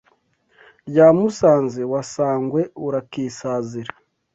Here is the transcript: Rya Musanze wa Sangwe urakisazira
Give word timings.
Rya 0.87 1.07
Musanze 1.17 1.81
wa 1.91 2.01
Sangwe 2.13 2.61
urakisazira 2.85 3.93